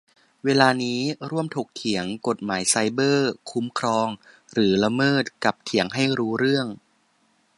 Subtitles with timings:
[0.43, 1.01] เวลานี้
[1.31, 4.07] ร่วมถกเถียง: กฎหมายไซเบอร์ คุ้มครอง
[4.53, 5.23] หรือ ละเมิด?
[5.43, 6.67] กับเถียงให้รู้เรื่อง